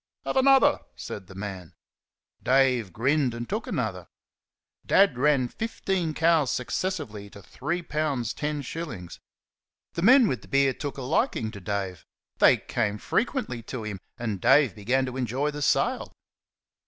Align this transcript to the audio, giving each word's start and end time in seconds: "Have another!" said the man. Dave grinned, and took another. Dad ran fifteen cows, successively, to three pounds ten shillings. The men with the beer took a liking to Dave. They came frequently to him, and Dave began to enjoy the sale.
"Have 0.25 0.35
another!" 0.35 0.79
said 0.95 1.27
the 1.27 1.35
man. 1.35 1.75
Dave 2.41 2.91
grinned, 2.91 3.35
and 3.35 3.47
took 3.47 3.67
another. 3.67 4.07
Dad 4.83 5.15
ran 5.15 5.47
fifteen 5.47 6.15
cows, 6.15 6.49
successively, 6.49 7.29
to 7.29 7.43
three 7.43 7.83
pounds 7.83 8.33
ten 8.33 8.63
shillings. 8.63 9.19
The 9.93 10.01
men 10.01 10.27
with 10.27 10.41
the 10.41 10.47
beer 10.47 10.73
took 10.73 10.97
a 10.97 11.03
liking 11.03 11.51
to 11.51 11.59
Dave. 11.61 12.07
They 12.39 12.57
came 12.57 12.97
frequently 12.97 13.61
to 13.61 13.83
him, 13.83 13.99
and 14.17 14.41
Dave 14.41 14.73
began 14.73 15.05
to 15.05 15.17
enjoy 15.17 15.51
the 15.51 15.61
sale. 15.61 16.11